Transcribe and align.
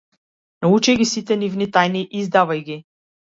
Научи 0.65 0.95
ги 1.01 1.07
сите 1.09 1.37
нивни 1.41 1.67
тајни 1.77 2.03
и 2.09 2.23
издавај 2.23 2.65
ги. 2.73 2.81